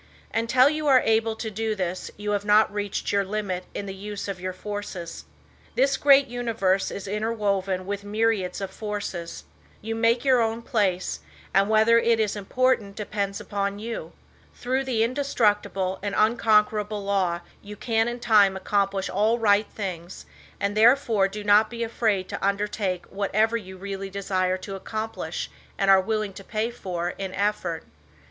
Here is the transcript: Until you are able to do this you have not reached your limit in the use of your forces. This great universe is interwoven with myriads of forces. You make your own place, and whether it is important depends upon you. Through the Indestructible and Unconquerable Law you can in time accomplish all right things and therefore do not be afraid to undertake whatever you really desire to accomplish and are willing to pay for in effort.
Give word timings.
Until 0.33 0.67
you 0.67 0.87
are 0.87 1.01
able 1.05 1.35
to 1.35 1.51
do 1.51 1.75
this 1.75 2.09
you 2.17 2.31
have 2.31 2.43
not 2.43 2.73
reached 2.73 3.11
your 3.11 3.23
limit 3.23 3.65
in 3.75 3.85
the 3.85 3.93
use 3.93 4.27
of 4.27 4.41
your 4.41 4.51
forces. 4.51 5.25
This 5.75 5.95
great 5.95 6.25
universe 6.25 6.89
is 6.89 7.07
interwoven 7.07 7.85
with 7.85 8.03
myriads 8.03 8.61
of 8.61 8.71
forces. 8.71 9.43
You 9.79 9.93
make 9.93 10.25
your 10.25 10.41
own 10.41 10.63
place, 10.63 11.19
and 11.53 11.69
whether 11.69 11.99
it 11.99 12.19
is 12.19 12.35
important 12.35 12.95
depends 12.95 13.39
upon 13.39 13.77
you. 13.77 14.13
Through 14.55 14.85
the 14.85 15.03
Indestructible 15.03 15.99
and 16.01 16.15
Unconquerable 16.17 17.03
Law 17.03 17.41
you 17.61 17.75
can 17.75 18.07
in 18.07 18.19
time 18.19 18.57
accomplish 18.57 19.07
all 19.07 19.37
right 19.37 19.67
things 19.71 20.25
and 20.59 20.75
therefore 20.75 21.27
do 21.27 21.43
not 21.43 21.69
be 21.69 21.83
afraid 21.83 22.27
to 22.29 22.43
undertake 22.43 23.05
whatever 23.11 23.55
you 23.55 23.77
really 23.77 24.09
desire 24.09 24.57
to 24.57 24.73
accomplish 24.75 25.51
and 25.77 25.91
are 25.91 26.01
willing 26.01 26.33
to 26.33 26.43
pay 26.43 26.71
for 26.71 27.11
in 27.19 27.35
effort. 27.35 27.83